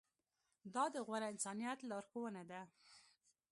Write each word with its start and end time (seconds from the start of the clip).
دا 0.73 0.83
د 0.93 0.95
غوره 1.05 1.27
انسانیت 1.33 1.79
لارښوونه 1.89 2.41
ده. 2.51 2.61